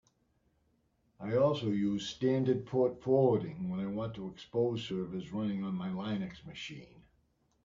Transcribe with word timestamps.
I 1.19 1.35
also 1.35 1.67
use 1.67 2.07
standard 2.09 2.65
port 2.65 3.03
forwarding 3.03 3.69
when 3.69 3.79
I 3.79 3.85
want 3.85 4.15
to 4.15 4.29
expose 4.29 4.83
servers 4.83 5.31
running 5.31 5.63
on 5.63 5.75
my 5.75 5.89
Linux 5.89 6.43
machine. 6.43 7.03